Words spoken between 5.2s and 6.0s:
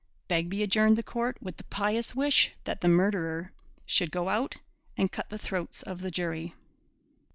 the throats